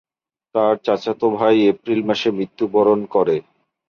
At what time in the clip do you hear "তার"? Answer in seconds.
0.55-0.73